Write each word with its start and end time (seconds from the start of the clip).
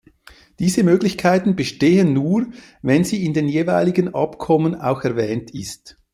Diese 0.57 0.83
Möglichkeiten 0.83 1.55
bestehen 1.55 2.11
nur, 2.11 2.47
wenn 2.81 3.03
sie 3.03 3.23
in 3.23 3.35
den 3.35 3.47
jeweiligen 3.47 4.15
Abkommen 4.15 4.73
auch 4.73 5.03
erwähnt 5.03 5.51
ist. 5.53 5.99